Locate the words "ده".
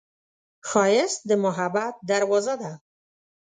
2.61-2.71